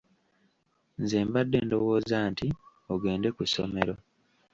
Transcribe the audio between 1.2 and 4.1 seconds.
mbadde ndowooza nti ogende ku ssomero.